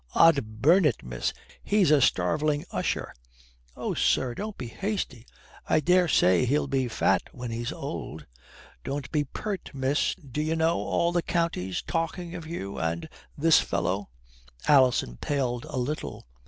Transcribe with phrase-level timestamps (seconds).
[0.15, 1.31] Od burn it, miss,
[1.63, 3.13] he's a starveling usher."
[3.77, 5.27] "Oh, sir, don't be hasty.
[5.67, 8.25] I dare say he'll be fat when he's old."
[8.83, 10.15] "Don't be pert, miss.
[10.15, 14.09] D'ye know all the county's talking of you and this fellow?"
[14.67, 16.25] Alison paled a little.